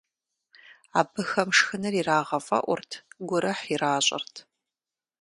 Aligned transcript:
Абыхэм 0.99 1.49
шхыныр 1.57 1.93
ирагъэфӀэӀурт, 1.99 2.91
гурыхь 3.27 3.65
иращӀырт. 3.73 4.33